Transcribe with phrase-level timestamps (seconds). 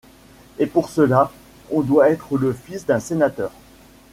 [0.57, 1.31] Et pour cela,
[1.69, 3.51] on doit être le fils d’un sénateur.